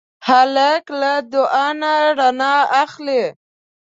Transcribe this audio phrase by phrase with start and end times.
[0.27, 3.23] هلک له دعا نه رڼا اخلي.